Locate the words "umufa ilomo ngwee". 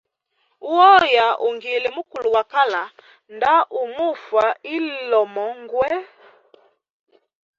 3.81-5.99